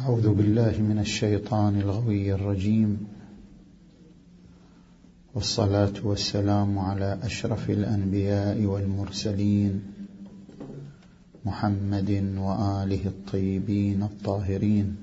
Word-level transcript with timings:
أعوذ 0.00 0.34
بالله 0.34 0.80
من 0.80 0.98
الشيطان 0.98 1.80
الغوي 1.80 2.32
الرجيم. 2.32 3.08
والصلاة 5.34 5.92
والسلام 6.02 6.78
على 6.78 7.18
أشرف 7.22 7.70
الأنبياء 7.70 8.64
والمرسلين 8.64 9.82
محمد 11.44 12.10
وآله 12.38 13.06
الطيبين 13.06 14.02
الطاهرين. 14.02 14.96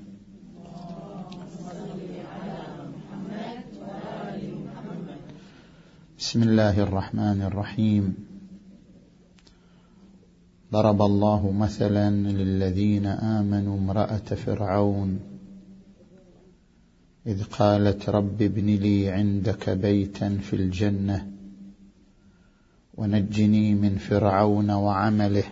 بسم 6.18 6.42
الله 6.42 6.82
الرحمن 6.82 7.42
الرحيم. 7.42 8.29
ضرب 10.72 11.02
الله 11.02 11.52
مثلا 11.52 12.10
للذين 12.10 13.06
آمنوا 13.06 13.78
امرأة 13.78 14.16
فرعون 14.16 15.20
إذ 17.26 17.44
قالت 17.44 18.08
رب 18.08 18.42
ابن 18.42 18.66
لي 18.66 19.08
عندك 19.08 19.70
بيتا 19.70 20.38
في 20.42 20.56
الجنة 20.56 21.26
ونجني 22.94 23.74
من 23.74 23.96
فرعون 23.96 24.70
وعمله 24.70 25.44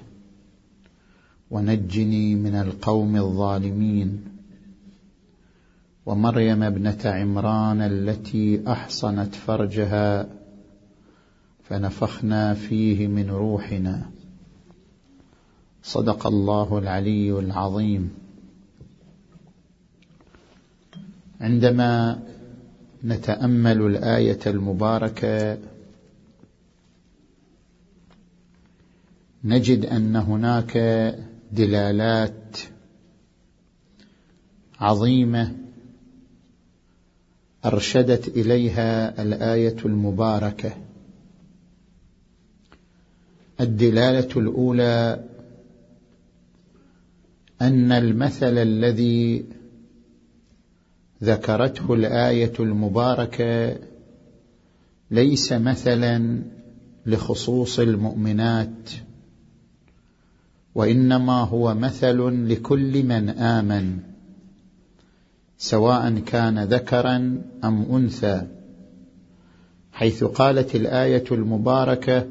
ونجني 1.51 2.35
من 2.35 2.55
القوم 2.55 3.17
الظالمين. 3.17 4.25
ومريم 6.07 6.63
ابنة 6.63 6.99
عمران 7.05 7.81
التي 7.81 8.63
أحصنت 8.69 9.35
فرجها 9.35 10.29
فنفخنا 11.63 12.55
فيه 12.55 13.07
من 13.07 13.31
روحنا. 13.31 14.18
صدق 15.89 16.27
الله 16.27 16.79
العلي 16.79 17.39
العظيم. 17.39 18.15
عندما 21.41 22.23
نتأمل 23.05 23.81
الآية 23.83 24.39
المباركة 24.47 25.59
نجد 29.45 29.87
أن 29.87 30.17
هناك 30.17 30.77
دلالات 31.53 32.59
عظيمة 34.81 35.57
أرشدت 37.65 38.29
إليها 38.29 39.23
الآية 39.23 39.77
المباركة. 39.85 40.73
الدلالة 43.61 44.29
الأولى 44.37 45.25
أن 47.63 47.93
المثل 47.93 48.59
الذي 48.59 49.45
ذكرته 51.25 51.95
الآية 51.95 52.53
المباركة 52.61 53.77
ليس 55.11 55.53
مثلا 55.53 56.43
لخصوص 57.07 57.79
المؤمنات 57.79 58.91
وإنما 60.75 61.41
هو 61.43 61.75
مثل 61.75 62.49
لكل 62.49 63.03
من 63.03 63.29
آمن 63.31 63.99
سواء 65.59 66.19
كان 66.19 66.65
ذكرا 66.65 67.43
أم 67.65 67.87
أنثى. 67.97 68.47
حيث 69.93 70.25
قالت 70.25 70.75
الآية 70.75 71.25
المباركة 71.33 72.27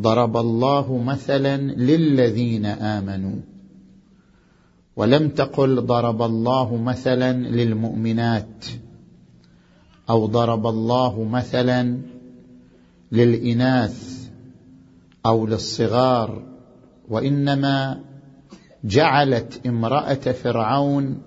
ضرب 0.00 0.36
الله 0.36 0.98
مثلا 0.98 1.56
للذين 1.56 2.66
آمنوا 2.66 3.36
ولم 4.96 5.28
تقل 5.28 5.80
ضرب 5.80 6.22
الله 6.22 6.76
مثلا 6.76 7.32
للمؤمنات 7.32 8.66
أو 10.10 10.26
ضرب 10.26 10.66
الله 10.66 11.24
مثلا 11.24 11.98
للإناث 13.12 14.28
أو 15.26 15.46
للصغار 15.46 16.42
وإنما 17.08 18.00
جعلت 18.84 19.66
امرأة 19.66 20.14
فرعون 20.14 21.22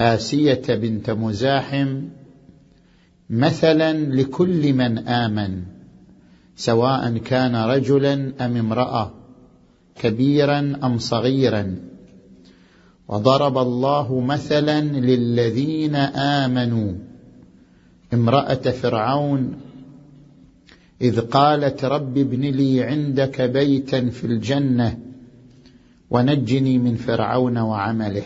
آسية 0.00 0.62
بنت 0.68 1.10
مزاحم 1.10 2.02
مثلا 3.30 3.92
لكل 3.92 4.72
من 4.72 4.98
آمن 4.98 5.62
سواء 6.56 7.18
كان 7.18 7.56
رجلا 7.56 8.32
أم 8.40 8.56
امرأة 8.56 9.14
كبيرا 9.94 10.58
أم 10.84 10.98
صغيرا. 10.98 11.93
وضرب 13.08 13.58
الله 13.58 14.20
مثلا 14.20 14.80
للذين 14.80 15.94
آمنوا. 15.94 16.92
امرأة 18.14 18.54
فرعون 18.54 19.60
إذ 21.02 21.20
قالت 21.20 21.84
رب 21.84 22.18
ابن 22.18 22.40
لي 22.40 22.82
عندك 22.82 23.42
بيتا 23.42 24.10
في 24.10 24.24
الجنة 24.24 24.98
ونجني 26.10 26.78
من 26.78 26.96
فرعون 26.96 27.58
وعمله. 27.58 28.22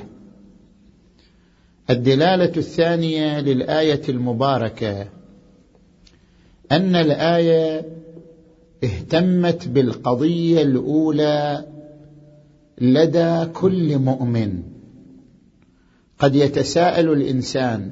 الدلالة 1.90 2.52
الثانية 2.56 3.40
للآية 3.40 4.02
المباركة 4.08 5.06
أن 6.72 6.96
الآية 6.96 7.86
اهتمت 8.84 9.68
بالقضية 9.68 10.62
الأولى 10.62 11.66
لدى 12.80 13.44
كل 13.52 13.98
مؤمن. 13.98 14.62
قد 16.18 16.36
يتساءل 16.36 17.12
الإنسان 17.12 17.90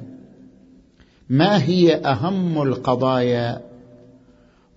ما 1.29 1.63
هي 1.63 1.95
أهم 1.95 2.61
القضايا 2.61 3.61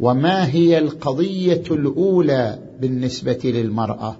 وما 0.01 0.51
هي 0.51 0.79
القضية 0.79 1.63
الأولى 1.71 2.59
بالنسبة 2.81 3.39
للمرأة؟ 3.45 4.17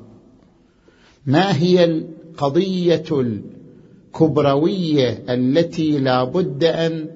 ما 1.27 1.57
هي 1.57 1.85
القضية 1.85 3.05
الكبروية 3.11 5.23
التي 5.29 5.99
لا 5.99 6.25
بد 6.25 6.65
أن 6.65 7.07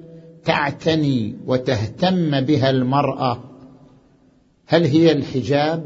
تعتني 0.45 1.35
وتهتم 1.47 2.41
بها 2.41 2.69
المرأة؟ 2.69 3.43
هل 4.65 4.85
هي 4.85 5.11
الحجاب؟ 5.11 5.85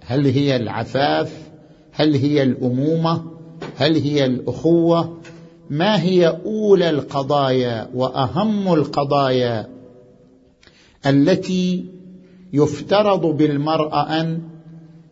هل 0.00 0.26
هي 0.26 0.56
العفاف؟ 0.56 1.45
هل 1.96 2.14
هي 2.14 2.42
الأمومة؟ 2.42 3.24
هل 3.76 3.96
هي 3.96 4.24
الأخوة؟ 4.24 5.18
ما 5.70 6.02
هي 6.02 6.40
أولى 6.46 6.90
القضايا 6.90 7.90
وأهم 7.94 8.74
القضايا 8.74 9.68
التي 11.06 11.84
يفترض 12.52 13.20
بالمراه 13.20 14.20
أن 14.20 14.42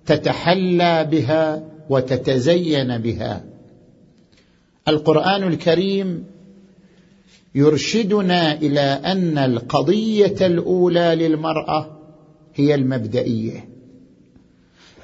تتحلى 0.07 1.09
بها 1.11 1.65
وتتزين 1.91 2.99
بها؟ 2.99 3.45
القرآن 4.89 5.43
الكريم 5.43 6.25
يرشدنا 7.55 8.53
إلى 8.53 8.81
أن 8.81 9.39
القضية 9.39 10.47
الأولى 10.47 11.15
للمرأة 11.15 12.01
هي 12.55 12.75
المبدئية. 12.75 13.69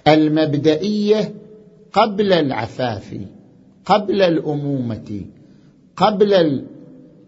المبدئية 0.08 1.39
قبل 1.92 2.32
العفاف 2.32 3.14
قبل 3.84 4.22
الأمومة 4.22 5.24
قبل 5.96 6.62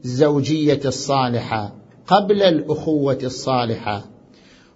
الزوجية 0.04 0.80
الصالحة 0.84 1.72
قبل 2.06 2.42
الأخوة 2.42 3.18
الصالحة. 3.22 4.04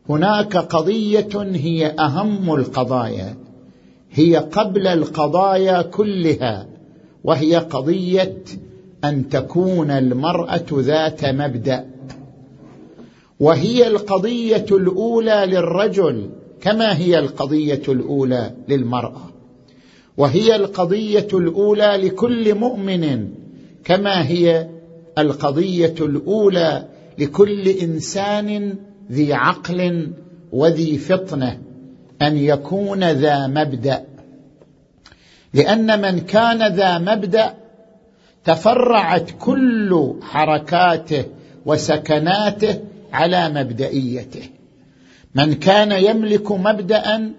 هناك 0.09 0.57
قضية 0.57 1.29
هي 1.35 1.87
أهم 1.99 2.55
القضايا 2.55 3.37
هي 4.13 4.37
قبل 4.37 4.87
القضايا 4.87 5.83
كلها 5.83 6.67
وهي 7.25 7.57
قضية 7.57 8.43
أن 9.05 9.29
تكون 9.29 9.91
المرأة 9.91 10.67
ذات 10.73 11.25
مبدأ. 11.25 11.87
وهي 13.41 13.87
القضية 13.89 14.67
الأولى 14.71 15.45
للرجل 15.47 16.31
كما 16.61 16.97
هي 16.97 17.19
القضية 17.19 17.83
الأولى 17.89 18.55
للمرأة. 18.69 19.36
وهي 20.17 20.57
القضية 20.57 21.29
الأولى 21.33 21.97
لكل 21.97 22.55
مؤمن 22.55 23.29
كما 23.85 24.27
هي 24.27 24.69
القضية 25.19 25.95
الأولى 26.01 26.89
لكل 27.19 27.69
إنسان 27.69 28.75
ذي 29.13 29.35
عقل 29.35 30.11
وذي 30.53 30.99
فطنة 30.99 31.59
أن 32.23 32.37
يكون 32.37 33.05
ذا 33.05 33.47
مبدأ. 33.47 34.05
لأن 35.55 36.01
من 36.03 36.21
كان 36.21 36.75
ذا 36.75 36.99
مبدأ 36.99 37.55
تفرعت 38.45 39.31
كل 39.39 40.15
حركاته 40.23 41.25
وسكناته 41.67 42.81
على 43.13 43.49
مبدئيته. 43.49 44.43
من 45.35 45.55
كان 45.55 45.93
يملك 45.93 46.53
مبدا 46.53 47.33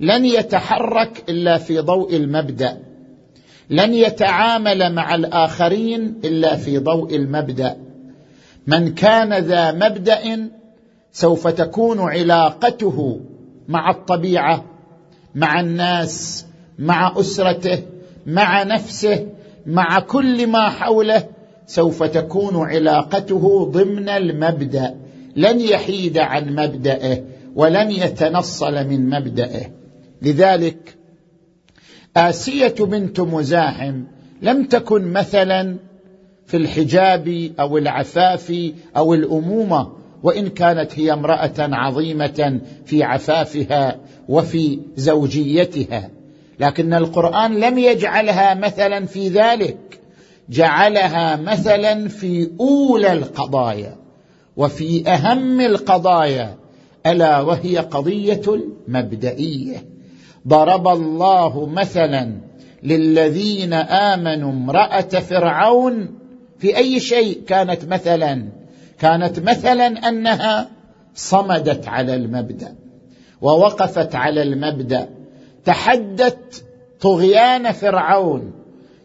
لن 0.00 0.26
يتحرك 0.26 1.24
إلا 1.28 1.58
في 1.58 1.78
ضوء 1.78 2.16
المبدأ. 2.16 2.78
لن 3.70 3.94
يتعامل 3.94 4.94
مع 4.94 5.14
الآخرين 5.14 6.20
إلا 6.24 6.56
في 6.56 6.78
ضوء 6.78 7.16
المبدأ. 7.16 7.76
من 8.66 8.94
كان 8.94 9.34
ذا 9.34 9.72
مبدأ 9.72 10.50
سوف 11.12 11.48
تكون 11.48 12.00
علاقته 12.00 13.20
مع 13.68 13.90
الطبيعة 13.90 14.64
مع 15.34 15.60
الناس 15.60 16.46
مع 16.78 17.14
أسرته 17.16 17.82
مع 18.26 18.62
نفسه 18.62 19.26
مع 19.66 20.00
كل 20.00 20.46
ما 20.46 20.68
حوله 20.68 21.26
سوف 21.66 22.02
تكون 22.02 22.56
علاقته 22.56 23.70
ضمن 23.72 24.08
المبدأ. 24.08 24.94
لن 25.36 25.60
يحيد 25.60 26.18
عن 26.18 26.54
مبدأه 26.54 27.22
ولن 27.54 27.90
يتنصل 27.90 28.74
من 28.86 29.10
مبدأه. 29.10 29.79
لذلك 30.22 30.96
آسية 32.16 32.74
بنت 32.80 33.20
مزاحم 33.20 34.04
لم 34.42 34.64
تكن 34.64 35.12
مثلا 35.12 35.76
في 36.46 36.56
الحجاب 36.56 37.50
أو 37.60 37.78
العفاف 37.78 38.72
أو 38.96 39.14
الأمومة 39.14 39.92
وإن 40.22 40.48
كانت 40.48 40.98
هي 40.98 41.12
امرأة 41.12 41.54
عظيمة 41.58 42.60
في 42.86 43.02
عفافها 43.02 43.98
وفي 44.28 44.78
زوجيتها. 44.96 46.10
لكن 46.60 46.94
القرآن 46.94 47.60
لم 47.60 47.78
يجعلها 47.78 48.54
مثلا 48.54 49.06
في 49.06 49.28
ذلك 49.28 50.00
جعلها 50.48 51.36
مثلا 51.36 52.08
في 52.08 52.50
أولى 52.60 53.12
القضايا 53.12 53.96
وفي 54.56 55.08
أهم 55.08 55.60
القضايا 55.60 56.54
ألا 57.06 57.40
وهي 57.40 57.78
قضية 57.78 58.42
المبدئية. 58.48 59.84
ضرب 60.48 60.88
الله 60.88 61.66
مثلا 61.66 62.40
للذين 62.82 63.72
آمنوا 63.72 64.52
امرأة 64.52 65.00
فرعون 65.00 66.18
في 66.58 66.76
أي 66.76 67.00
شيء 67.00 67.42
كانت 67.46 67.84
مثلا؟ 67.84 68.48
كانت 68.98 69.40
مثلا 69.40 70.08
أنها 70.08 70.68
صمدت 71.14 71.88
على 71.88 72.14
المبدأ 72.14 72.74
ووقفت 73.40 74.14
على 74.14 74.42
المبدأ. 74.42 75.08
تحدت 75.64 76.64
طغيان 77.00 77.72
فرعون 77.72 78.52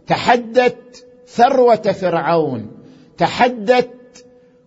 تحدت 0.07 1.05
ثروة 1.27 1.75
فرعون 1.75 2.71
تحدت 3.17 3.89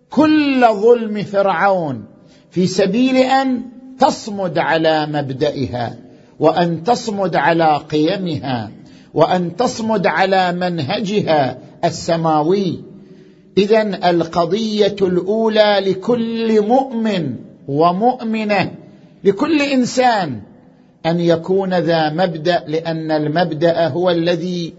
كل 0.09 0.65
ظلم 0.71 1.23
فرعون 1.23 2.05
في 2.51 2.67
سبيل 2.67 3.15
أن 3.15 3.61
تصمد 3.99 4.57
على 4.57 5.05
مبدئها. 5.05 6.08
وأن 6.39 6.83
تصمد 6.83 7.35
على 7.35 7.77
قيمها 7.77 8.71
وأن 9.13 9.55
تصمد 9.55 10.07
على 10.07 10.51
منهجها 10.51 11.57
السماوي. 11.83 12.83
اذا 13.57 14.09
القضية 14.09 14.95
الأولى 15.01 15.79
لكل 15.85 16.61
مؤمن 16.61 17.35
ومؤمنة 17.67 18.71
لكل 19.23 19.61
إنسان 19.61 20.41
أن 21.05 21.19
يكون 21.19 21.73
ذا 21.73 22.09
مبدأ 22.09 22.63
لأن 22.67 23.11
المبدأ 23.11 23.87
هو 23.87 24.09
الذي 24.09 24.73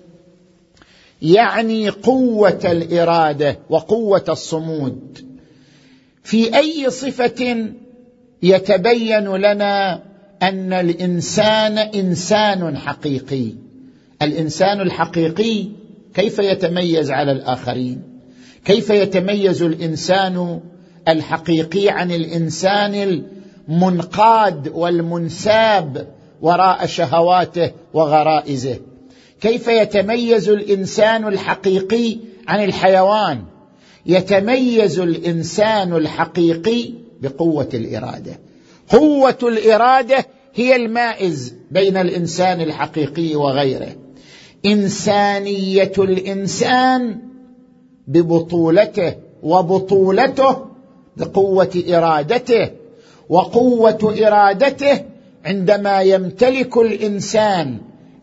يعني 1.23 1.89
قوة 1.89 2.61
الإرادة 2.65 3.59
وقوة 3.71 4.25
الصمود. 4.29 5.19
في 6.23 6.57
أي 6.57 6.91
صفة 6.91 7.71
يتبين 8.43 9.37
لنا 9.37 10.03
أن 10.43 10.73
الإنسان 10.73 11.79
إنسان 11.79 12.77
حقيقي. 12.79 13.53
الإنسان 14.23 14.81
الحقيقي 14.81 15.67
كيف 16.15 16.39
يتميز 16.39 17.11
على 17.11 17.33
الآخرين؟ 17.33 18.03
كيف 18.65 18.91
يتميز 18.91 19.63
الإنسان 19.63 20.61
الحقيقي 21.09 21.89
عن 21.89 22.11
الإنسان 22.11 23.23
المنقاد 23.69 24.69
والمنساب 24.75 26.09
وراء 26.43 26.87
شهواته 26.87 27.71
وغرائزه؟ 27.95 28.77
كيف 29.41 29.69
يتميز 29.69 30.49
الإنسان 30.49 31.29
الحقيقي 31.29 32.17
عن 32.49 32.65
الحيوان؟ 32.65 33.43
يتميز 34.07 34.99
الإنسان 34.99 35.97
الحقيقي 35.97 36.91
بقوة 37.21 37.69
الإرادة. 37.75 38.50
قوة 38.91 39.39
الإرادة 39.43 40.27
هي 40.55 40.77
المائز 40.77 41.55
بين 41.71 41.97
الإنسان 41.97 42.61
الحقيقي 42.61 43.37
وغيره. 43.37 43.97
إنسانية 44.67 45.93
الإنسان 45.99 47.19
ببطولته 48.09 49.15
وبطولته 49.43 50.57
بقوة 51.17 51.85
إرادته 51.89 52.71
وقوة 53.29 54.15
إرادته 54.27 55.01
عندما 55.45 56.03
يمتلك 56.03 56.77
الإنسان 56.77 57.79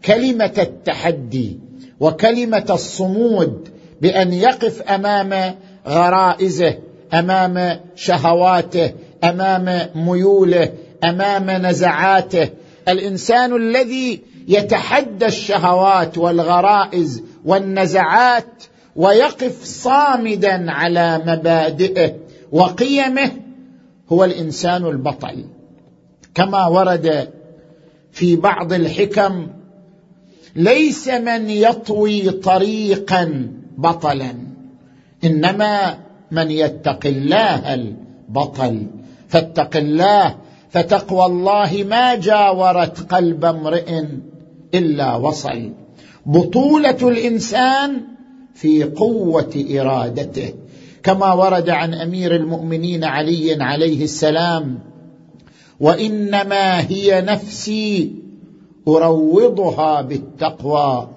كلمة 0.06 0.54
التحدي 0.58 1.60
وكلمة 2.00 2.66
الصمود 2.70 3.70
بأن 4.02 4.34
يقف 4.34 4.82
أمام 4.82 5.56
غرائزه 5.88 6.78
أمام 7.14 7.80
شهواته 7.96 8.92
أمام 9.24 9.90
ميوله 9.96 10.72
أمام 11.04 11.66
نزعاته. 11.66 12.50
الإنسان 12.88 13.56
الذي 13.56 14.22
يتحدى 14.48 15.26
الشهوات 15.26 16.18
والغرائز 16.18 17.24
والنزعات 17.46 18.64
ويقف 18.96 19.64
صامدا 19.64 20.72
على 20.72 21.22
مبادئه 21.26 22.16
وقيمه 22.52 23.32
هو 24.10 24.24
الإنسان 24.24 24.86
البطل. 24.86 25.46
كما 26.36 26.66
ورد 26.66 27.30
في 28.12 28.36
بعض 28.36 28.74
الحكم 28.74 29.48
ليس 30.56 31.08
من 31.08 31.50
يطوي 31.50 32.30
طريقا 32.30 33.52
بطلا 33.78 34.34
إنما 35.24 35.98
من 36.32 36.52
يتق 36.52 37.06
الله 37.06 37.74
البطل. 37.74 38.88
فاتق 39.28 39.78
الله 39.78 40.36
فتقوى 40.70 41.26
الله 41.26 41.86
ما 41.90 42.16
جاورت 42.16 43.14
قلب 43.14 43.46
امرئ 43.46 44.04
إلا 44.74 45.16
وصل. 45.16 45.72
بطولة 46.26 46.98
الإنسان 47.02 48.02
في 48.54 48.84
قوة 48.84 49.66
إرادته. 49.72 50.54
كما 51.04 51.34
ورد 51.34 51.70
عن 51.70 51.94
أمير 51.94 52.36
المؤمنين 52.36 53.04
علي 53.04 53.64
عليه 53.64 54.04
السلام 54.04 54.80
وإنما 55.80 56.80
هي 56.80 57.22
نفسي 57.22 58.16
أروضها 58.88 60.02
بالتقوى. 60.02 61.10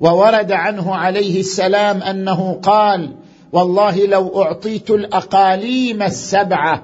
وورد 0.00 0.52
عنه 0.52 0.94
عليه 0.94 1.40
السلام 1.40 2.02
أنه 2.02 2.60
قال 2.62 3.16
والله 3.52 4.06
لو 4.06 4.42
أعطيت 4.42 4.90
الأقاليم 4.90 6.02
السبعة 6.02 6.82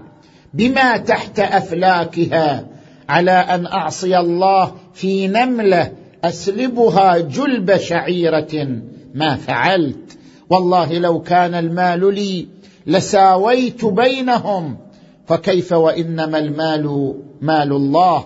بما 0.55 0.97
تحت 0.97 1.41
أفلاكها 1.41 2.67
على 3.09 3.31
أن 3.31 3.67
أعصي 3.67 4.19
الله 4.19 4.73
في 4.95 5.29
نملة 5.29 5.93
أسلبها 6.25 7.19
جلب 7.19 7.77
شعيرة. 7.77 8.69
ما 9.15 9.37
فعلت؟ 9.37 10.19
والله 10.51 10.99
لو 10.99 11.23
كان 11.23 11.55
المال 11.55 12.15
لي 12.15 12.49
لساويت 12.87 13.85
بينهم 13.85 14.77
فكيف 15.27 15.73
وإنما 15.73 16.39
المال 16.39 17.15
مال 17.41 17.73
الله؟ 17.73 18.25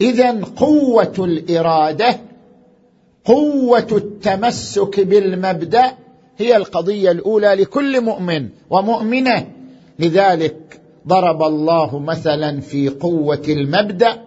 إذا 0.00 0.40
قوة 0.56 1.14
الإرادة 1.18 2.20
قوة 3.24 3.86
التمسك 3.92 5.00
بالمبدأ 5.00 5.92
هي 6.38 6.56
القضية 6.56 7.10
الأولى 7.10 7.54
لكل 7.54 8.00
مؤمن 8.00 8.48
ومؤمنة. 8.70 9.46
لذلك 9.98 10.81
ضرب 11.08 11.42
الله 11.42 11.98
مثلا 11.98 12.60
في 12.60 12.88
قوة 12.88 13.42
المبدأ 13.48 14.22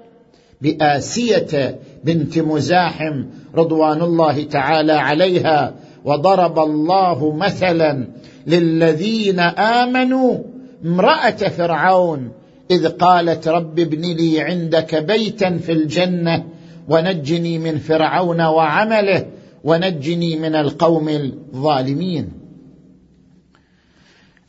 بآسية 0.61 1.79
بنت 2.03 2.39
مزاحم 2.39 3.25
رضوان 3.55 4.01
الله 4.01 4.43
تعالى 4.43 4.93
عليها 4.93 5.75
وضرب 6.05 6.59
الله 6.59 7.35
مثلا 7.35 8.07
للذين 8.47 9.39
آمنوا 9.39 10.37
امرأة 10.85 11.31
فرعون 11.31 12.31
إذ 12.71 12.87
قالت 12.87 13.47
رب 13.47 13.79
ابن 13.79 14.01
لي 14.01 14.41
عندك 14.41 14.95
بيتا 14.95 15.57
في 15.57 15.71
الجنة 15.71 16.45
ونجني 16.89 17.59
من 17.59 17.77
فرعون 17.77 18.41
وعمله 18.41 19.27
ونجني 19.63 20.35
من 20.35 20.55
القوم 20.55 21.09
الظالمين. 21.09 22.31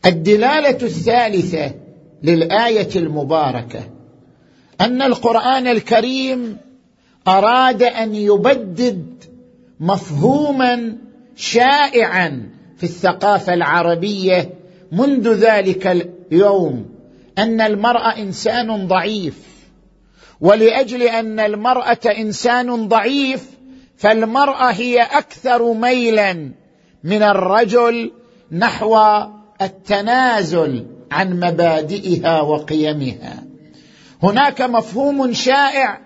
الدلالة 0.07 0.79
الثالثة 0.83 1.86
للآية 2.23 2.89
المباركة 2.97 3.81
أن 4.81 5.03
القرآن 5.03 5.67
الكريم 5.67 6.57
أراد 7.29 7.83
أن 7.83 8.15
يبدد 8.15 9.25
مفهوما 9.81 10.97
شائعا 11.37 12.51
في 12.77 12.85
الثقافة 12.85 13.55
العربية 13.55 14.51
منذ 14.93 15.33
ذلك 15.33 15.87
اليوم. 16.33 16.97
أن 17.39 17.61
المرأة 17.61 18.19
إنسان 18.19 18.87
ضعيف 18.87 19.35
ولأجل 20.41 21.03
أن 21.03 21.41
المرأة 21.41 21.99
إنسان 22.19 22.89
ضعيف 22.89 23.51
فالمرأة 23.97 24.71
هي 24.71 25.03
أكثر 25.03 25.73
ميلا 25.73 26.51
من 27.05 27.23
الرجل 27.23 28.13
نحو 28.53 28.99
التنازل. 29.63 30.87
عن 31.11 31.41
مبادئها 31.41 32.41
وقيمها. 32.41 33.45
هناك 34.23 34.63
مفهوم 34.63 35.33
شائع 35.33 36.01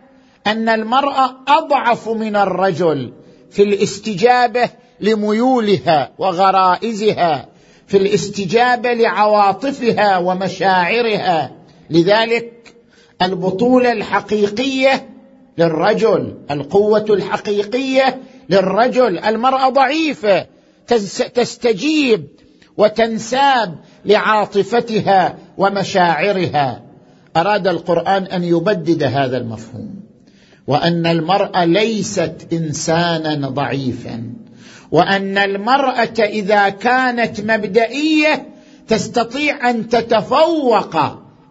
أن 0.46 0.68
المراه 0.68 1.36
أضعف 1.48 2.08
من 2.08 2.36
الرجل 2.36 3.12
في 3.50 3.62
الاستجابة 3.62 4.70
لميولها 5.00 6.10
وغرائزها 6.18 7.48
في 7.86 7.96
الاستجابة 7.96 8.92
لعواطفها 8.92 10.18
ومشاعرها. 10.18 11.52
لذلك 11.90 12.74
البطولة 13.22 13.92
الحقيقية 13.92 15.08
للرجل 15.58 16.34
القوة 16.50 17.04
الحقيقية 17.10 18.20
للرجل. 18.48 19.18
المرأة 19.18 19.68
ضعيفة 19.68 20.46
تستجيب 21.34 22.26
وتنساب 22.76 23.78
لعاطفتها 24.04 25.38
ومشاعرها. 25.58 26.82
أراد 27.36 27.68
القرآن 27.68 28.22
أن 28.22 28.44
يبدد 28.44 29.02
هذا 29.02 29.36
المفهوم. 29.36 30.00
وأن 30.66 31.06
المرأة 31.06 31.64
ليست 31.64 32.48
إنسانا 32.52 33.48
ضعيفا. 33.48 34.22
وأن 34.90 35.38
المرأة 35.38 36.20
إذا 36.20 36.68
كانت 36.68 37.40
مبدئية 37.40 38.46
تستطيع 38.88 39.70
أن 39.70 39.88
تتفوق 39.88 40.96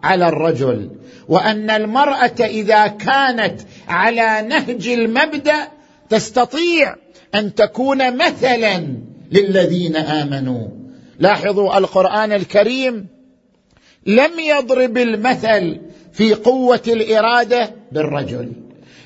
على 0.02 0.28
الرجل. 0.28 0.90
وأن 1.28 1.70
المرأة 1.70 2.40
إذا 2.40 2.86
كانت 2.86 3.60
على 3.88 4.46
نهج 4.48 4.88
المبدأ 4.88 5.68
تستطيع 6.08 6.94
أن 7.34 7.54
تكون 7.54 8.16
مثلا 8.16 8.86
للذين 9.32 9.96
آمنوا. 9.96 10.79
لاحظوا 11.20 11.78
القرآن 11.78 12.32
الكريم 12.32 13.06
لم 14.06 14.30
يضرب 14.38 14.98
المثل 14.98 15.80
في 16.12 16.34
قوة 16.34 16.82
الإرادة 16.88 17.70
بالرجل. 17.92 18.52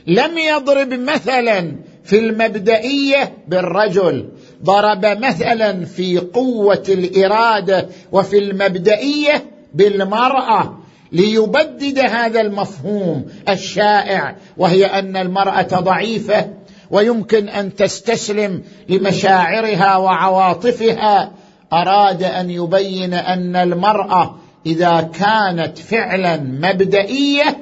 لم 0.06 0.38
يضرب 0.38 0.94
مثلا 0.94 1.76
في 2.04 2.18
المبدئية 2.18 3.32
بالرجل. 3.48 4.28
ضرب 4.62 5.06
مثلا 5.06 5.84
في 5.84 6.18
قوة 6.18 6.84
الإرادة 6.88 7.88
وفي 8.12 8.38
المبدئية 8.38 9.44
بالمرأة 9.74 10.78
ليبدد 11.12 11.98
هذا 11.98 12.40
المفهوم 12.40 13.26
الشائع 13.48 14.36
وهي 14.56 14.86
أن 14.86 15.16
المرأة 15.16 15.62
ضعيفة 15.62 16.50
ويمكن 16.90 17.48
أن 17.48 17.74
تستسلم 17.74 18.62
لمشاعرها 18.88 19.96
وعواطفها 19.96 21.32
أراد 21.74 22.22
أن 22.22 22.50
يبين 22.50 23.14
أن 23.14 23.56
المرأة 23.56 24.36
إذا 24.66 25.00
كانت 25.00 25.78
فعلا 25.78 26.36
مبدئية 26.36 27.56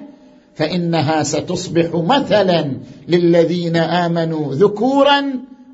فإنها 0.55 1.23
ستصبح 1.23 1.91
مثلا 1.95 2.77
للذين 3.09 3.77
آمنوا 3.77 4.55
ذكورا 4.55 5.23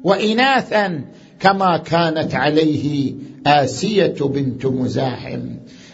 واناثا 0.04 1.04
كما 1.40 1.76
كانت 1.76 2.34
عليه 2.34 3.14
آسية 3.46 4.16
بنت 4.20 4.66
مزاحم 4.66 5.40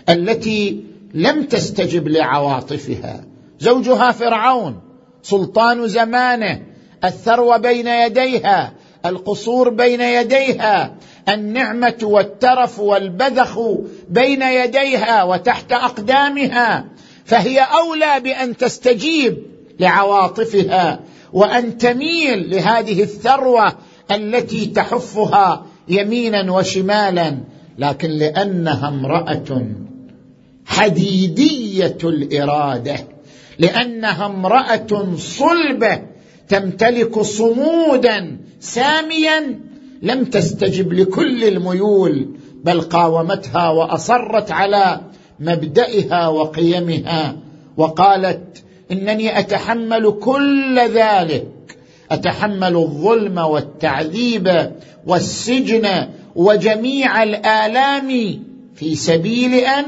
التي 0.09 0.85
لم 1.15 1.43
تستجب 1.43 2.09
لعواطفها. 2.09 3.25
زوجها 3.61 4.13
فرعون 4.13 4.81
سلطان 5.23 5.89
زمانه 5.89 6.63
الثروه 7.05 7.57
بين 7.57 7.87
يديها 7.87 8.73
القصور 9.07 9.69
بين 9.69 10.01
يديها 10.01 10.95
النعمة 11.29 11.99
والترف 12.03 12.79
والبذخ 12.79 13.59
بين 14.09 14.43
يديها 14.43 15.23
وتحت 15.23 15.73
أقدامها 15.73 16.85
فهي 17.25 17.61
أولى 17.61 18.21
بأن 18.21 18.57
تستجيب 18.57 19.39
لعواطفها 19.81 21.01
وأن 21.33 21.79
تميل 21.79 22.51
لهذه 22.51 23.03
الثروة 23.03 23.73
التي 24.11 24.67
تحفها 24.67 25.67
يمينا 25.89 26.53
وشمالا 26.53 27.39
لكن 27.79 28.11
لأنها 28.11 28.89
امرأة 28.89 29.67
حديدية 30.67 31.99
الإرادة 32.05 32.97
لأنها 33.59 34.27
امرأة 34.27 35.15
صلبة 35.17 36.14
تمتلك 36.49 37.21
صمودا 37.21 38.39
ساميا 38.61 39.61
لم 40.03 40.25
تستجب 40.25 40.93
لكل 40.93 41.45
الميول 41.45 42.29
بل 42.65 42.81
قاومتها 42.81 43.69
وأصرت 43.71 44.51
على 44.51 45.01
مبدئها 45.41 46.29
وقيمها 46.29 47.37
وقالت 47.77 48.65
إنني 48.93 49.39
أتحمل 49.39 50.11
كل 50.21 50.79
ذلك 50.79 51.79
أتحمل 52.11 52.77
الظلم 52.77 53.39
والتعذيب 53.39 54.73
والسجن 55.07 56.09
وجميع 56.37 57.23
الآلام 57.23 58.43
في 58.75 58.95
سبيل 58.95 59.55
أن 59.55 59.85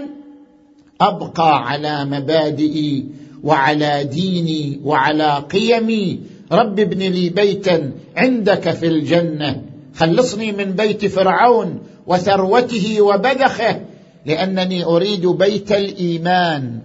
أبقى 1.01 1.69
على 1.69 2.05
مبادئي 2.05 3.07
وعلى 3.45 4.05
ديني 4.05 4.81
وعلى 4.85 5.45
قيمي 5.53 6.21
رب 6.53 6.81
ابن 6.81 6.99
لي 6.99 7.29
بيتا 7.29 7.91
عندك 8.17 8.71
في 8.71 8.87
الجنة. 8.87 9.62
خلصني 9.95 10.53
من 10.53 10.65
بيت 10.65 11.07
فرعون 11.07 11.79
وثروته 12.07 13.00
وبذخه 13.00 13.81
لأنني 14.26 14.85
أريد 14.85 15.26
بيت 15.26 15.73
الإيمان 15.73 16.79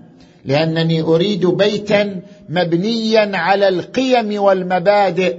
لأنني 0.45 1.01
أريد 1.01 1.45
بيتا 1.45 2.21
مبنيا 2.49 3.37
على 3.37 3.67
القيم 3.67 4.41
والمبادئ 4.41 5.35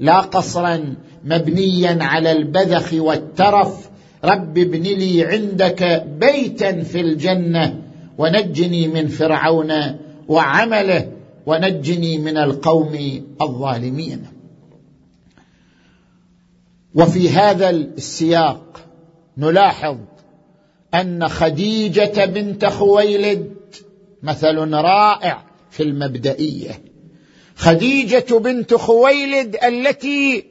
لا 0.00 0.20
قصرا 0.20 0.94
مبنيا 1.24 1.98
على 2.00 2.32
البذخ 2.32 2.94
والترف. 2.94 3.88
رب 4.24 4.58
ابن 4.58 4.82
لي 4.82 5.24
عندك 5.24 6.04
بيتا 6.20 6.82
في 6.82 7.00
الجنة 7.00 7.82
ونجني 8.18 8.88
من 8.88 9.08
فرعون 9.08 9.72
وعمله. 10.28 11.08
ونجني 11.48 12.18
من 12.18 12.36
القوم 12.36 13.24
الظالمين. 13.42 14.26
وفي 16.94 17.28
هذا 17.28 17.70
السياق 17.70 18.80
نلاحظ 19.38 19.96
أن 20.94 21.28
خديجة 21.28 22.24
بنت 22.24 22.64
خويلد 22.64 23.54
مثل 24.22 24.58
رائع 24.74 25.44
في 25.70 25.82
المبدئية. 25.82 26.82
خديجة 27.56 28.38
بنت 28.38 28.74
خويلد 28.74 29.56
التي 29.64 30.44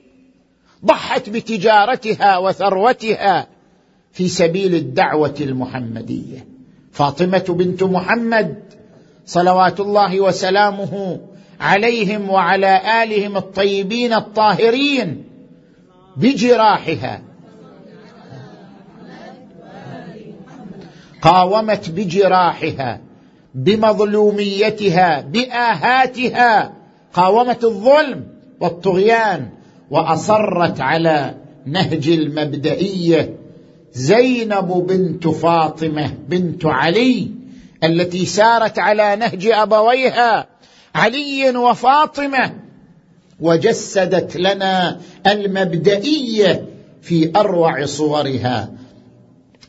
ضحت 0.86 1.30
بتجارتها 1.30 2.38
وثروتها 2.38 3.48
في 4.12 4.28
سبيل 4.28 4.76
الدعوة 4.76 5.36
المحمدية. 5.42 6.48
فاطمة 6.92 7.46
بنت 7.50 7.84
محمد 7.84 8.67
صلوات 9.28 9.80
الله 9.80 10.22
وسلامه 10.22 11.20
عليهم 11.62 12.30
وعلى 12.30 13.04
آلهم 13.04 13.38
الطيبين 13.38 14.14
الطاهرين 14.14 15.24
بجراحها. 16.18 17.22
قاومت 21.22 21.90
بجراحها 21.90 23.02
بمظلوميتها 23.56 25.22
بآهاتها. 25.22 26.74
قاومت 27.14 27.64
الظلم 27.64 28.24
والطغيان 28.60 29.50
وأصرت 29.92 30.82
على 30.82 31.36
نهج 31.66 32.08
المبدئية 32.08 33.36
زينب 33.94 34.86
بنت 34.88 35.28
فاطمة 35.28 36.14
بنت 36.30 36.66
علي. 36.66 37.37
التي 37.84 38.26
سارت 38.26 38.80
على 38.80 39.16
نهج 39.16 39.48
أبويها 39.48 40.48
علي 40.96 41.58
وفاطمة 41.58 42.54
وجسدت 43.40 44.38
لنا 44.38 45.00
المبدئية 45.28 46.66
في 47.02 47.32
أروع 47.36 47.86
صورها. 47.86 48.72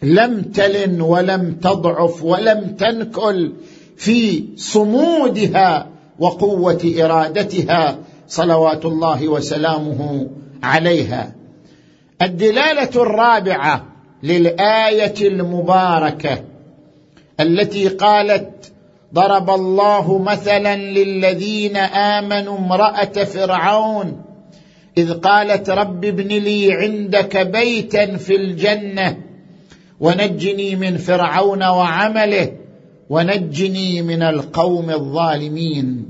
لم 0.02 0.42
تلن 0.42 1.00
ولم 1.00 1.54
تضعف 1.54 2.22
ولم 2.22 2.76
تنكل 2.78 3.52
في 3.96 4.44
صمودها 4.56 5.88
وقوة 6.18 6.94
إرادتها 6.98 7.98
صلوات 8.28 8.84
الله 8.84 9.28
وسلامه 9.28 10.30
عليها. 10.62 11.34
الدلالة 12.22 13.02
الرابعة 13.02 13.86
للآية 14.22 15.28
المباركة 15.28 16.44
التي 17.40 17.88
قالت 17.88 18.72
ضرب 19.14 19.50
الله 19.50 20.18
مثلا 20.18 20.76
للذين 20.76 21.76
آمنوا 21.76 22.58
امرأة 22.58 23.24
فرعون 23.24 24.22
إذ 24.98 25.12
قالت 25.12 25.70
رب 25.70 26.04
ابن 26.04 26.28
لي 26.28 26.72
عندك 26.72 27.36
بيتا 27.36 28.16
في 28.16 28.36
الجنة 28.36 29.16
ونجني 30.00 30.76
من 30.76 30.96
فرعون 30.96 31.62
وعمله 31.62 32.52
ونجني 33.10 34.02
من 34.02 34.22
القوم 34.22 34.90
الظالمين. 34.90 36.06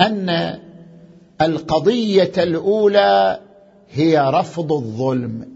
أن 0.00 0.58
القضية 1.40 2.32
الأولى 2.38 3.40
هي 3.90 4.18
رفض 4.18 4.72
الظلم. 4.72 5.48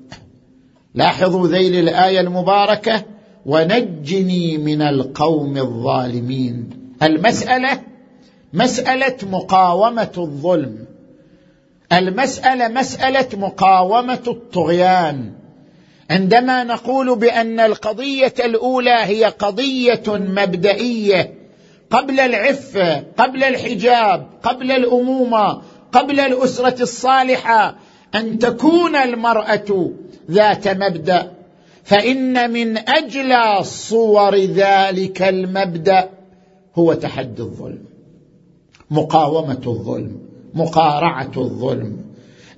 لاحظوا 0.94 1.49
ذيل 1.49 1.88
الآية 1.88 2.20
المباركة؟ 2.20 3.04
ونجني 3.46 4.58
من 4.58 4.82
القوم 4.82 5.56
الظالمين. 5.56 6.70
المسألة 7.02 7.80
مسألة 8.52 9.16
مقاومة 9.22 10.12
الظلم. 10.18 10.84
المسألة 11.92 12.68
مسألة 12.68 13.28
مقاومة 13.34 14.22
الطغيان. 14.26 15.32
عندما 16.11 16.64
نقول 16.64 17.18
بأن 17.18 17.61
القضية 17.61 18.34
الأولى 18.44 18.99
هي 19.04 19.25
قضية 19.25 20.02
مبدئية 20.08 21.34
قبل 21.90 22.20
العفه 22.20 23.04
قبل 23.18 23.44
الحجاب 23.44 24.26
قبل 24.42 24.70
الأمومة 24.70 25.62
قبل 25.92 26.20
الأسرة 26.20 26.82
الصالحة 26.82 27.76
أن 28.14 28.38
تكون 28.38 28.96
المرأة 28.96 29.90
ذات 30.30 30.68
مبدأ. 30.68 31.41
فإن 31.84 32.50
من 32.50 32.78
اجلى 32.78 33.58
صور 33.62 34.36
ذلك 34.36 35.22
المبدأ 35.22 36.08
هو 36.74 36.94
تحدي 36.94 37.42
الظلم 37.42 37.84
مقاومة 38.90 39.62
الظلم 39.66 40.18
مقارعة 40.54 41.32
الظلم. 41.36 41.96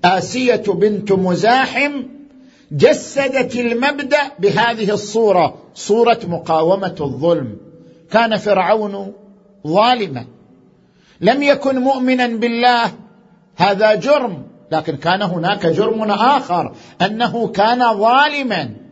آسية 0.04 0.62
بنت 0.68 1.12
مزاحم 1.12 2.02
جسدت 2.72 3.56
المبدأ 3.56 4.18
بهذه 4.38 4.90
الصورة 4.90 5.54
صورة 5.74 6.20
مقاومة 6.28 6.96
الظلم. 7.00 7.56
كان 8.10 8.36
فرعون 8.36 9.12
ظالما. 9.66 10.26
لم 11.20 11.42
يكن 11.42 11.78
مؤمنا 11.78 12.26
بالله 12.26 12.92
هذا 13.56 13.94
جرم. 13.94 14.42
لكن 14.72 14.96
كان 14.96 15.22
هناك 15.22 15.66
جرم 15.66 16.10
آخر 16.10 16.74
أنه 17.02 17.48
كان 17.48 17.98
ظالما. 17.98 18.83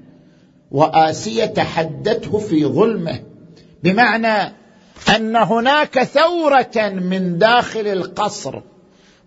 وآسية 0.72 1.44
تحدته 1.44 2.38
في 2.38 2.66
ظلمه 2.66 3.20
بمعنى 3.82 4.52
أن 5.16 5.36
هناك 5.36 6.02
ثورة 6.02 6.88
من 6.88 7.38
داخل 7.38 7.86
القصر 7.86 8.60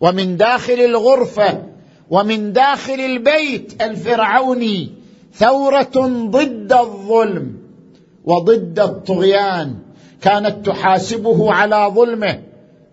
ومن 0.01 0.37
داخل 0.37 0.73
الغرفة 0.73 1.63
ومن 2.09 2.53
داخل 2.53 2.99
البيت 2.99 3.81
الفرعوني 3.81 4.91
ثورة 5.33 6.25
ضد 6.29 6.73
الظلم 6.73 7.57
وضد 8.25 8.79
الطغيان 8.79 9.75
كانت 10.21 10.65
تحاسبه 10.65 11.53
على 11.53 11.91
ظلمه 11.95 12.39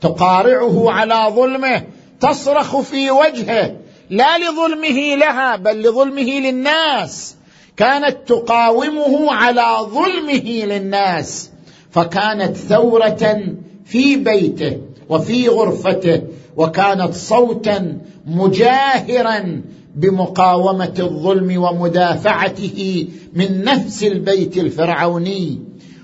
تقارعه 0.00 0.90
على 0.90 1.34
ظلمه 1.34 1.82
تصرخ 2.20 2.80
في 2.80 3.10
وجهه 3.10 3.76
لا 4.10 4.38
لظلمه 4.38 5.16
لها 5.16 5.56
بل 5.56 5.82
لظلمه 5.82 6.40
للناس. 6.40 7.36
كانت 7.76 8.16
تقاومه 8.26 9.32
على 9.32 9.76
ظلمه 9.80 10.64
للناس 10.64 11.50
فكانت 11.90 12.56
ثورة 12.56 13.38
في 13.84 14.16
بيته 14.16 14.78
وفي 15.08 15.48
غرفته 15.48 16.22
وكانت 16.56 17.14
صوتا 17.14 17.98
مجاهرا 18.26 19.62
بمقاومة 19.96 20.94
الظلم 20.98 21.62
ومدافعته 21.62 23.08
من 23.34 23.64
نفس 23.64 24.04
البيت 24.04 24.56
الفرعوني. 24.58 25.58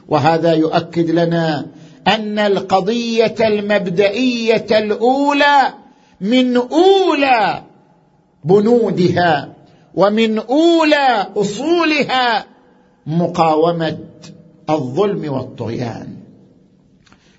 وهذا 0.08 0.52
يؤكد 0.52 1.10
لنا 1.10 1.66
أن 2.06 2.38
القضية 2.38 3.34
المبدئية 3.40 4.66
الأولى 4.70 5.74
من 6.20 6.56
أولى 6.56 7.62
بنودها 8.44 9.57
ومن 9.98 10.38
أولى 10.38 11.26
أصولها 11.36 12.46
مقاومة 13.06 13.98
الظلم 14.70 15.32
والطغيان. 15.32 16.16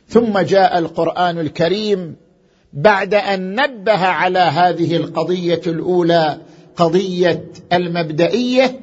ثم 0.08 0.40
جاء 0.40 0.80
القرآن 0.80 1.40
الكريم 1.40 2.16
بعد 2.74 3.14
أن 3.14 3.56
نبه 3.56 4.06
على 4.06 4.40
هذه 4.40 4.96
القضية 4.96 5.62
الأولى 5.68 6.38
قضية 6.76 7.46
المبدئية 7.74 8.80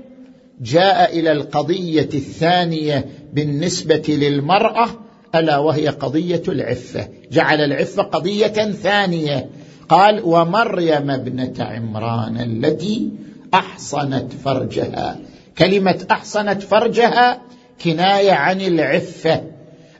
جاء 0.60 1.18
إلى 1.18 1.32
القضية 1.32 2.08
الثانية 2.14 3.04
بالنسبة 3.32 4.04
للمرأة 4.08 4.88
ألا 5.34 5.58
وهي 5.58 5.88
قضية 5.88 6.42
العفة. 6.48 7.08
جعل 7.32 7.60
العفة 7.60 8.02
قضية 8.02 8.72
ثانية. 8.72 9.50
قال 9.88 10.20
ومريم 10.24 11.10
ابنة 11.10 11.54
عمران 11.58 12.36
التي 12.36 13.25
أحصنت 13.56 14.32
فرجها. 14.44 15.18
كلمة 15.58 16.06
أحصنت 16.10 16.62
فرجها 16.62 17.40
كناية 17.84 18.32
عن 18.32 18.60
العفة. 18.60 19.42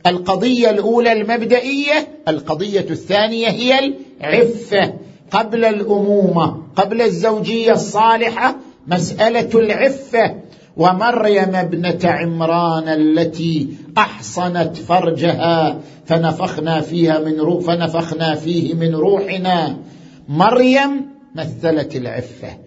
القضية 0.07 0.71
الأولى 0.71 1.13
المبدئية 1.13 2.09
القضية 2.29 2.87
الثانية 2.91 3.49
هي 3.49 3.95
العفة. 4.21 4.95
قبل 5.31 5.65
الأمومة 5.65 6.63
قبل 6.77 7.03
الزوجية 7.03 7.73
الصالحة 7.73 8.57
مسألة 8.87 9.51
العفة. 9.55 10.35
ومريم 10.77 11.55
ابنة 11.55 11.99
عمران 12.05 12.89
التي 12.89 13.69
أحصنت 13.99 14.77
فرجها. 14.77 15.81
فنفخنا 16.07 16.81
فيها 16.81 17.19
من 17.19 17.41
روح 17.41 17.65
فنفخنا 17.65 18.35
فيه 18.35 18.75
من 18.75 18.95
روحنا. 18.95 19.77
مريم 20.29 21.07
مثلت 21.35 21.97
العفة. 21.97 22.66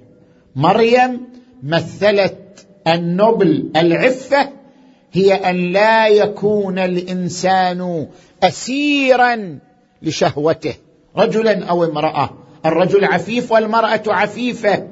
مريم 0.56 1.22
مثلت 1.64 2.68
النبل 2.88 3.72
العفة 3.76 4.50
هي 5.12 5.34
أن 5.34 5.72
لا 5.72 6.08
يكون 6.08 6.80
الإنسان 6.80 8.08
اسيرا 8.44 9.60
لشهوته 10.02 10.74
رجلا 11.18 11.66
أو 11.66 11.84
امرأة. 11.84 12.30
الرجل 12.66 13.06
عفيف 13.06 13.52
والمرأة 13.52 14.04
عفيفة. 14.08 14.88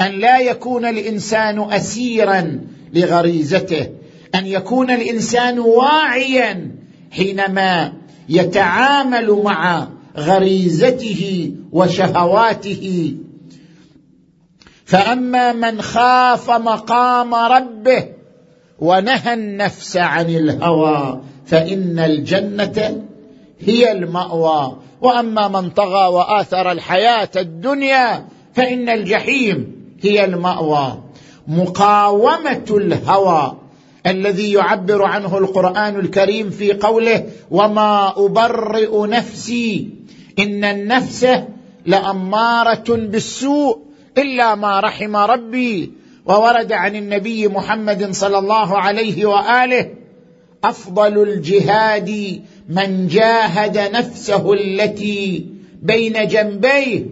أن 0.00 0.10
لا 0.12 0.38
يكون 0.38 0.84
الإنسان 0.84 1.72
اسيرا 1.72 2.60
لغريزته. 2.94 3.86
أن 4.34 4.46
يكون 4.46 4.90
الإنسان 4.90 5.58
واعيا 5.58 6.70
حينما 7.10 7.92
يتعامل 8.28 9.42
مع 9.44 9.88
غريزته 10.16 11.52
وشهواته. 11.72 13.14
فأما 14.90 15.52
من 15.52 15.82
خاف 15.82 16.50
مقام 16.50 17.34
ربه 17.34 18.06
ونهى 18.78 19.34
النفس 19.34 19.96
عن 19.96 20.26
الهوى 20.26 21.20
فإن 21.46 21.98
الجنة 21.98 23.04
هي 23.60 23.92
المأوى. 23.92 24.76
وأما 25.00 25.48
من 25.48 25.70
طغى 25.70 26.06
وآثر 26.06 26.72
الحياة 26.72 27.28
الدنيا 27.36 28.24
فإن 28.54 28.88
الجحيم 28.88 29.72
هي 30.02 30.24
المأوى. 30.24 30.98
مقاومة 31.48 32.66
الهوى 32.70 33.56
الذي 34.06 34.52
يعبر 34.52 35.02
عنه 35.02 35.38
القرآن 35.38 36.00
الكريم 36.00 36.50
في 36.50 36.72
قوله 36.72 37.26
وما 37.50 38.14
ابرئ 38.16 39.06
نفسي 39.06 39.88
ان 40.38 40.64
النفس 40.64 41.26
لاماره 41.86 42.84
بالسوء. 42.88 43.89
إلا 44.18 44.54
ما 44.54 44.80
رحم 44.80 45.16
ربي 45.16 45.92
وورد 46.26 46.72
عن 46.72 46.96
النبي 46.96 47.48
محمد 47.48 48.10
صلى 48.10 48.38
الله 48.38 48.78
عليه 48.78 49.26
وآله 49.26 49.90
أفضل 50.64 51.22
الجهاد 51.22 52.40
من 52.68 53.06
جاهد 53.06 53.78
نفسه 53.78 54.52
التي 54.52 55.46
بين 55.82 56.26
جنبيه. 56.26 57.06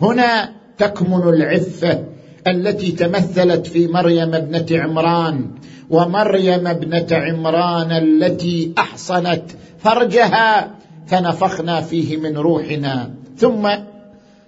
هنا 0.00 0.52
تكمن 0.78 1.28
العفة 1.28 2.04
التي 2.46 2.92
تمثلت 2.92 3.66
في 3.66 3.86
مريم 3.86 4.34
ابنة 4.34 4.66
عمران 4.70 5.50
ومريم 5.90 6.66
ابنة 6.66 7.06
عمران 7.10 7.92
التي 7.92 8.72
أحصنت 8.78 9.42
فرجها 9.78 10.74
فنفخنا 11.06 11.80
فيه 11.80 12.16
من 12.16 12.36
روحنا. 12.36 13.10
ثم 13.36 13.68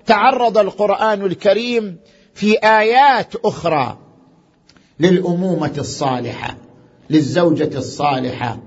تعرض 0.07 0.59
القرآن 0.59 1.25
الكريم 1.25 1.97
في 2.35 2.53
آيات 2.53 3.35
أخرى 3.45 3.99
للأمومة 5.01 5.73
الصالحة 5.79 6.57
للزوجة 7.11 7.79
الصالحة. 7.79 8.59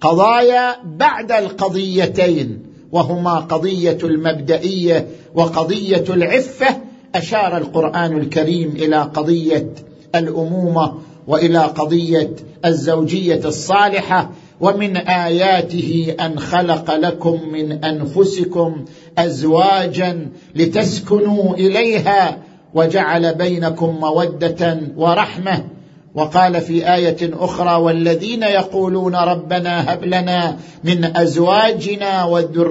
قضايا 0.00 0.76
بعد 0.84 1.32
القضيتين 1.32 2.62
وهما 2.92 3.34
قضية 3.34 3.98
المبدئية 4.02 5.08
وقضية 5.34 6.04
العفة 6.10 6.66
أشار 7.14 7.56
القرآن 7.56 8.18
الكريم 8.18 8.70
إلى 8.70 9.02
قضية 9.02 9.74
الأمومة 10.14 10.94
وإلى 11.26 11.58
قضية 11.58 12.34
الزوجية 12.64 13.40
الصالحة 13.44 14.30
ومن 14.60 14.96
آياته 14.96 16.14
أن 16.20 16.38
خلق 16.38 16.94
لكم 16.94 17.40
من 17.52 17.84
أنفسكم 17.84 18.84
أزواجا 19.18 20.28
لتسكنوا 20.54 21.54
إليها 21.54 22.38
وجعل 22.74 23.34
بينكم 23.34 23.96
مودة 24.00 24.80
ورحمة. 24.96 25.64
وقال 26.14 26.60
في 26.60 26.94
آية 26.94 27.16
أخرى 27.32 27.82
والذين 27.82 28.42
يقولون 28.42 29.16
ربنا 29.16 29.92
هب 29.92 30.04
لنا 30.04 30.56
من 30.84 31.16
أزواجنا 31.16 32.24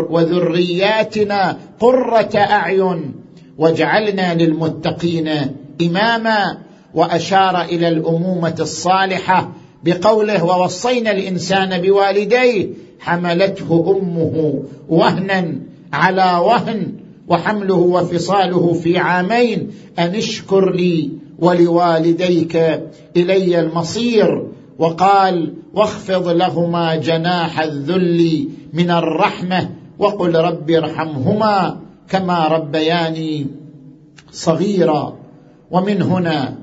وذرياتنا 0.10 1.58
قرة 1.80 2.32
أعين 2.36 3.14
واجعلنا 3.58 4.34
للمتقين 4.34 5.30
إماما. 5.82 6.58
وأشار 6.94 7.62
إلى 7.62 7.88
الأمومة 7.88 8.56
الصالحة 8.60 9.52
بقوله 9.86 10.44
ووصينا 10.44 11.12
الإنسان 11.12 11.82
بوالديه 11.82 12.70
حملته 13.00 13.98
أمه 13.98 14.64
وهنا 14.90 15.56
على 15.94 16.42
وهن 16.46 16.94
وحمله 17.28 17.76
وفصاله 17.76 18.74
في 18.74 18.98
عامين 18.98 19.72
أن 20.00 20.16
اشكر 20.16 20.72
لي 20.72 21.12
ولوالديك 21.40 22.56
إلي 23.18 23.60
المصير 23.60 24.48
وقال 24.80 25.54
واخفض 25.74 26.28
لهما 26.28 26.96
جناح 26.96 27.60
الذل 27.60 28.50
من 28.74 28.92
الرحمة 28.92 29.70
وقل 30.00 30.36
رب 30.36 30.72
ارحمهما 30.72 31.80
كما 32.10 32.48
ربياني 32.48 33.48
صغيرا 34.32 35.18
ومن 35.72 36.02
هنا 36.02 36.56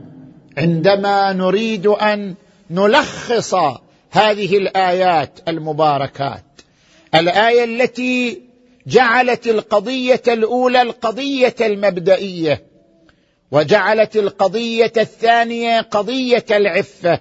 عندما 0.59 1.33
نريد 1.33 1.87
أن 1.87 2.35
نلخص 2.71 3.55
هذه 4.11 4.57
الآيات 4.57 5.39
المباركات. 5.49 6.45
الآية 7.15 7.65
التي 7.65 8.43
جعلت 8.87 9.47
القضية 9.47 10.23
الأولى 10.29 10.83
القضية 10.83 11.55
المبدئية 11.61 12.63
وجعلت 13.51 14.17
القضية 14.17 14.93
الثانية 14.97 15.81
قضية 15.81 16.45
العفة 16.51 17.21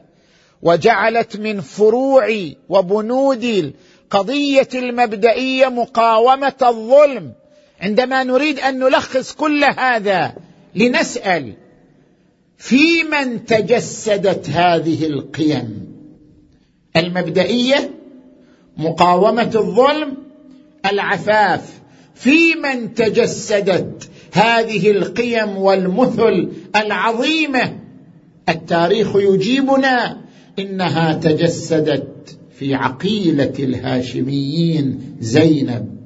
وجعلت 0.62 1.38
من 1.38 1.62
فروع 1.62 2.27
وبنود 2.69 3.43
القضية 3.43 4.69
المبدئية 4.73 5.67
مقاومة 5.67 6.54
الظلم. 6.62 7.34
عندما 7.82 8.23
نريد 8.23 8.60
أن 8.60 8.80
نلخص 8.80 9.34
كل 9.34 9.63
هذا 9.63 10.36
لنسأل 10.75 11.54
في 12.62 13.04
من 13.04 13.45
تجسدت 13.45 14.50
هذه 14.50 15.06
القيم 15.06 15.88
المبدئية 16.95 17.91
مقاومة 18.78 19.52
الظلم 19.56 20.17
العفاف. 20.91 21.82
في 22.15 22.56
من 22.56 22.93
تجسدت 22.93 24.10
هذه 24.34 24.91
القيم 24.91 25.58
والمثل 25.58 26.52
العظيمة. 26.76 27.80
التاريخ 28.50 29.15
يجيبنا 29.15 30.21
إنها 30.60 31.13
تجسدت 31.13 32.38
في 32.60 32.76
عقيلة 32.76 33.54
الهاشميين 33.60 35.15
زينب 35.19 35.97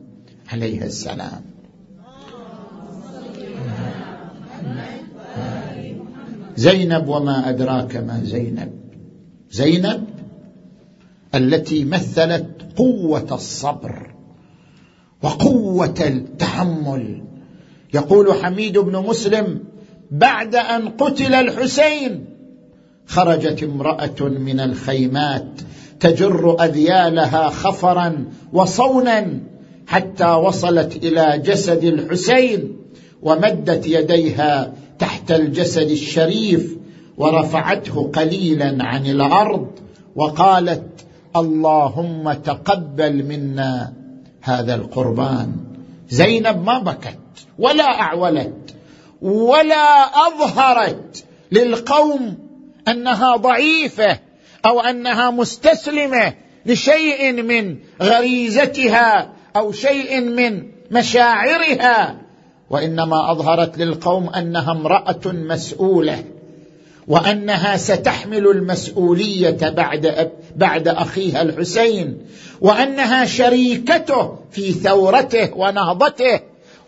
عليها 0.52 0.86
السلام. 0.86 1.55
زينب 6.56 7.08
وما 7.08 7.50
أدراك 7.50 7.96
ما 7.96 8.22
زينب. 8.24 8.72
زينب 9.52 10.04
التي 11.36 11.86
مثلت 11.86 12.48
قوة 12.76 13.28
الصبر 13.32 14.16
وقوة 15.24 15.96
التحمل. 16.00 17.24
يقول 17.94 18.34
حميد 18.34 18.78
بن 18.78 18.98
مسلم 18.98 19.60
بعد 20.12 20.56
أن 20.56 20.90
قتل 20.90 21.34
الحسين 21.34 22.26
خرجت 23.08 23.64
امرأة 23.64 24.22
من 24.22 24.60
الخيمات 24.60 25.48
تجر 26.00 26.64
أذيالها 26.64 27.50
خفرا 27.50 28.26
وصونا 28.54 29.40
حتى 29.88 30.28
وصلت 30.32 30.96
إلى 30.96 31.42
جسد 31.46 31.84
الحسين. 31.84 32.78
ومدت 33.26 33.88
يديها 33.88 34.74
تحت 35.00 35.32
الجسد 35.32 35.90
الشريف 35.90 36.78
ورفعته 37.18 38.12
قليلا 38.14 38.78
عن 38.80 39.06
الأرض 39.06 39.68
وقالت 40.16 41.06
اللهم 41.36 42.34
تقبل 42.34 43.24
منا 43.24 43.94
هذا 44.42 44.76
القربان. 44.76 45.52
زينب 46.10 46.66
ما 46.66 46.80
بكت 46.80 47.18
ولا 47.60 48.02
أعولت 48.02 48.76
ولا 49.22 50.04
أظهرت 50.28 51.24
للقوم 51.52 52.38
أنها 52.88 53.36
ضعيفة 53.36 54.20
أو 54.66 54.80
أنها 54.80 55.32
مستسلمة 55.32 56.34
لشيء 56.66 57.42
من 57.42 57.78
غريزتها 58.02 59.34
أو 59.56 59.72
شيء 59.72 60.22
من 60.22 60.64
مشاعرها. 60.92 62.25
وإنما 62.70 63.32
أظهرت 63.32 63.78
للقوم 63.78 64.30
أنها 64.30 64.72
امرأة 64.72 65.22
مسؤولة 65.26 66.24
وأنها 67.08 67.78
ستحمل 67.78 68.48
المسؤولية 68.48 69.70
بعد 69.70 70.32
بعد 70.56 70.88
أخيها 70.88 71.42
الحسين 71.42 72.18
وأنها 72.62 73.26
شريكته 73.26 74.38
في 74.52 74.72
ثورته 74.72 75.58
ونهضته 75.58 76.40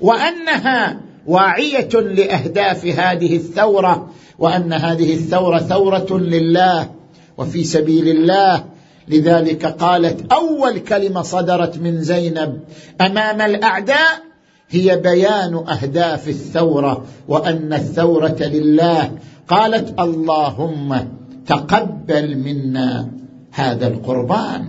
وأنها 0.02 1.02
واعية 1.28 1.90
لأهداف 1.94 2.86
هذه 2.86 3.36
الثورة 3.36 4.10
وأن 4.40 4.74
هذه 4.74 5.14
الثورة 5.14 5.58
ثورة 5.58 6.18
لله 6.18 6.90
وفي 7.38 7.64
سبيل 7.64 8.08
الله. 8.08 8.66
لذلك 9.08 9.66
قالت 9.66 10.34
أول 10.34 10.80
كلمة 10.80 11.22
صدرت 11.22 11.78
من 11.78 12.02
زينب 12.02 12.60
أمام 13.02 13.42
الأعداء 13.42 14.27
هي 14.70 14.98
بيان 14.98 15.56
أهداف 15.56 16.28
الثورة 16.28 17.06
وأن 17.28 17.74
الثورة 17.74 18.38
لله. 18.40 19.12
قالت 19.48 20.00
اللهم 20.00 21.08
تقبل 21.48 22.38
منا 22.38 23.12
هذا 23.52 23.88
القربان. 23.88 24.66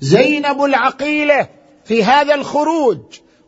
زينب 0.00 0.62
العقيلة 0.64 1.48
في 1.84 2.04
هذا 2.04 2.34
الخروج 2.34 2.98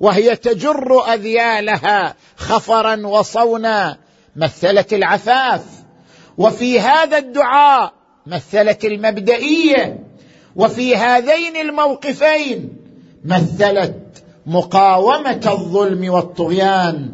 وهي 0.01 0.37
تجر 0.37 1.15
أذيالها 1.15 2.15
خفرا 2.37 3.07
وصونا 3.07 3.97
مثلت 4.37 4.93
العفاف. 4.93 5.65
وفي 6.39 6.81
هذا 6.81 7.19
الدعاء 7.19 7.93
مثلت 8.27 8.85
المبدئية. 8.85 10.05
وفي 10.57 10.97
هذين 10.97 11.57
الموقفين 11.57 12.77
مثلت 13.25 14.04
مقاومة 14.47 15.41
الظلم 15.47 16.13
والطغيان 16.13 17.13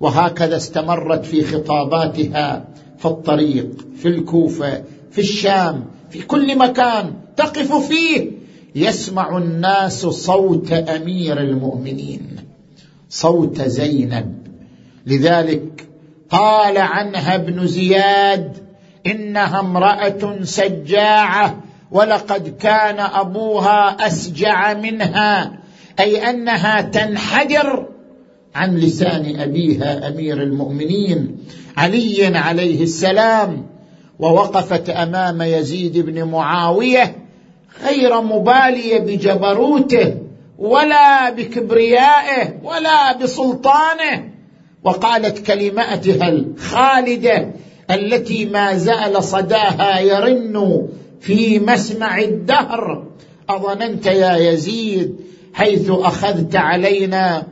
وهكذا 0.00 0.56
استمرت 0.56 1.24
في 1.24 1.44
خطاباتها 1.44 2.64
في 2.98 3.06
الطريق 3.06 3.86
في 3.96 4.08
الكوفة 4.08 4.82
في 5.10 5.18
الشام 5.18 5.84
في 6.10 6.22
كل 6.22 6.58
مكان 6.58 7.14
تقف 7.36 7.72
فيه. 7.72 8.30
يسمع 8.74 9.38
الناس 9.38 10.06
صوت 10.06 10.72
أمير 10.72 11.40
المؤمنين 11.40 12.36
صوت 13.08 13.60
زينب. 13.62 14.46
لذلك 15.06 15.88
قال 16.30 16.78
عنها 16.78 17.34
ابن 17.34 17.66
زياد 17.66 18.56
إنها 19.06 19.60
امرأة 19.60 20.42
سجاعة 20.42 21.60
ولقد 21.90 22.48
كان 22.48 23.00
أبوها 23.00 24.06
أسجع 24.06 24.74
منها. 24.74 25.58
أي 26.00 26.30
أنها 26.30 26.80
تنحدر 26.80 27.86
عن 28.54 28.76
لسان 28.76 29.40
أبيها 29.40 30.08
أمير 30.08 30.42
المؤمنين 30.42 31.36
علي 31.76 32.26
عليه 32.36 32.82
السلام 32.82 33.66
ووقفت 34.18 34.90
أمام 34.90 35.42
يزيد 35.42 35.98
بن 35.98 36.24
معاوية 36.24 37.16
غير 37.84 38.20
مباليه 38.20 38.98
بجبروته 38.98 40.14
ولا 40.58 41.30
بكبريائه 41.30 42.60
ولا 42.62 43.16
بسلطانه 43.16 44.28
وقالت 44.84 45.46
كلماتها 45.46 46.28
الخالدة 46.28 47.50
التي 47.90 48.44
ما 48.44 48.76
زال 48.76 49.24
صداها 49.24 50.00
يرن 50.00 50.88
في 51.20 51.58
مسمع 51.58 52.18
الدهر. 52.18 53.06
أظننت 53.48 54.06
يا 54.06 54.36
يزيد 54.36 55.16
حيث 55.56 55.90
أخذت 55.90 56.56
علينا 56.56 57.42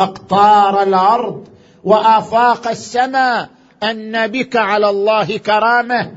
أقطار 0.00 0.82
الأرض 0.82 1.44
وآفاق 1.84 2.68
السماء 2.68 3.48
أن 3.82 4.26
بك 4.26 4.56
على 4.56 4.90
الله 4.90 5.36
كرامة 5.38 6.10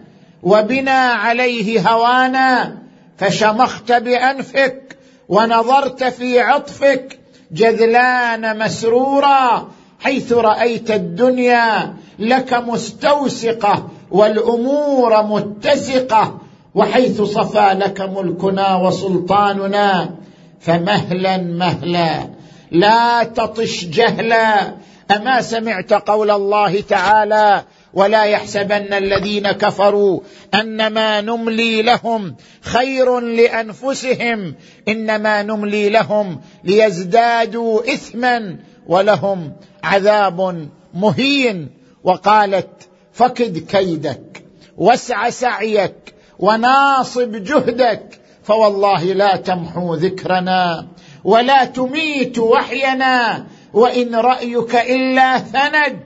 وبنا 0.43 1.01
عليه 1.01 1.89
هوانا 1.89 2.77
فشمخت 3.17 3.91
بأنفك 3.91 4.97
ونظرت 5.29 6.03
في 6.03 6.39
عطفك 6.39 7.19
جذلان 7.51 8.60
مسرورا 8.60 9.67
حيث 9.99 10.34
رأيت 10.34 10.91
الدنيا 10.91 11.93
لك 12.19 12.53
مستوسقة 12.53 13.89
والأمور 14.12 15.23
متسقة 15.23 16.38
وحيث 16.75 17.21
صفى 17.21 17.73
لك 17.73 18.01
ملكنا 18.01 18.75
وسلطاننا 18.75 20.20
فمهلا 20.62 21.38
مهلا 21.38 22.30
لا 22.71 23.24
تطش 23.24 23.86
جهلا. 23.86 24.76
أما 25.12 25.41
سمعت 25.41 25.93
قول 25.93 26.32
الله 26.32 26.82
تعالى 26.82 27.63
ولا 27.93 28.24
يحسبن 28.24 28.93
الذين 28.93 29.52
كفروا 29.52 30.19
أنما 30.54 31.21
نملي 31.21 31.82
لهم 31.82 32.36
خير 32.62 33.19
لأنفسهم 33.19 34.56
إنما 34.88 35.43
نملي 35.43 35.89
لهم 35.89 36.41
ليزدادوا 36.63 37.93
إثما 37.93 38.58
ولهم 38.88 39.54
عذاب 39.84 40.69
مهين. 40.93 41.69
وقالت 42.04 42.89
فكد 43.13 43.58
كيدك 43.58 44.43
واسع 44.78 45.30
سعيك 45.30 46.13
وناصب 46.39 47.43
جهدك 47.43 48.20
فوالله 48.43 49.04
لا 49.04 49.36
تمحو 49.36 49.93
ذكرنا 49.93 50.88
ولا 51.23 51.65
تميت 51.65 52.39
وحينا 52.39 53.45
وإن 53.73 54.15
رأيك 54.15 54.75
إلا 54.75 55.38
ثند 55.38 55.99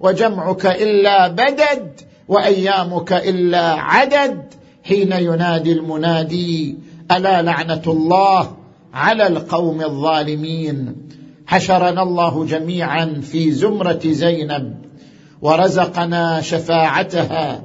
وجمعك 0.00 0.66
إلا 0.66 1.28
بدد 1.28 2.00
وأيامك 2.28 3.12
إلا 3.12 3.72
عدد 3.72 4.54
حين 4.84 5.12
ينادي 5.12 5.72
المنادي 5.72 6.78
ألا 7.10 7.42
لعنة 7.42 7.82
الله 7.86 8.56
على 8.94 9.26
القوم 9.26 9.80
الظالمين 9.80 10.96
حشرنا 11.46 12.02
الله 12.02 12.44
جميعا 12.44 13.20
في 13.22 13.52
زمرة 13.52 14.00
زينب 14.04 14.74
ورزقنا 15.42 16.40
شفاعتها 16.40 17.62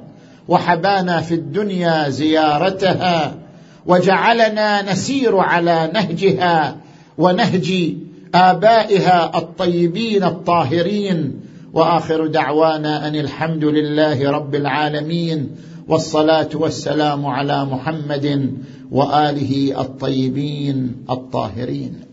وحبانا 0.47 1.21
في 1.21 1.33
الدنيا 1.33 2.09
زيارتها 2.09 3.44
وجعلنا 3.85 4.91
نسير 4.91 5.37
على 5.37 5.91
نهجها 5.93 6.77
ونهج 7.17 7.93
آبائها 8.35 9.37
الطيبين 9.37 10.23
الطاهرين. 10.23 11.41
وآخر 11.73 12.27
دعوانا 12.27 13.07
أن 13.07 13.15
الحمد 13.15 13.63
لله 13.63 14.31
رب 14.31 14.55
العالمين. 14.55 15.55
والصلاة 15.87 16.49
والسلام 16.53 17.25
على 17.25 17.65
محمد 17.65 18.57
وآله 18.91 19.81
الطيبين 19.81 21.05
الطاهرين. 21.09 22.04